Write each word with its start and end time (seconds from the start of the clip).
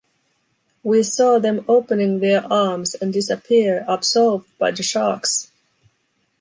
We 0.81 1.03
saw 1.03 1.37
them 1.37 1.63
opening 1.67 2.21
their 2.21 2.43
arms 2.51 2.95
and 2.95 3.13
disappear 3.13 3.85
absorbed 3.87 4.49
by 4.57 4.71
the 4.71 4.81
sharks. 4.81 5.51